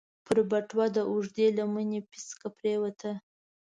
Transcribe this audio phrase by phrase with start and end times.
[0.25, 3.11] پر بټوه د اوږدې لمنې پيڅکه پرېوته.